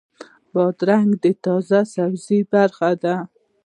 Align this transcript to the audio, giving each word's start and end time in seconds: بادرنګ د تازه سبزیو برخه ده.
بادرنګ 0.53 1.09
د 1.23 1.25
تازه 1.43 1.79
سبزیو 1.93 2.47
برخه 2.53 2.89
ده. 3.01 3.15